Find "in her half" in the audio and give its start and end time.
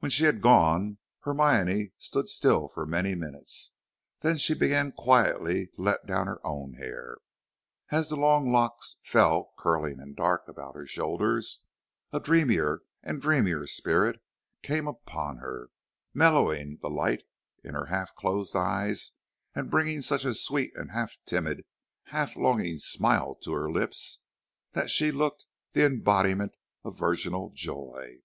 17.64-18.14